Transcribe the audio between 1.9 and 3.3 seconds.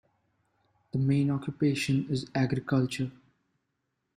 is agriculture.